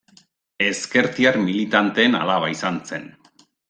[0.67, 3.11] Ezkertiar militanteen alaba izan zen.